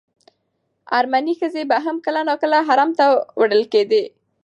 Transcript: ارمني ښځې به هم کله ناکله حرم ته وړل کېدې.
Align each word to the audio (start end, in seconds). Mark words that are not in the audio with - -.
ارمني 0.97 1.33
ښځې 1.39 1.63
به 1.69 1.77
هم 1.85 1.97
کله 2.05 2.21
ناکله 2.29 2.59
حرم 2.67 2.89
ته 2.99 3.05
وړل 3.39 3.63
کېدې. 3.73 4.03